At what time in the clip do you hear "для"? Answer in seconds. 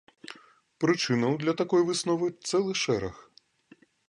1.43-1.53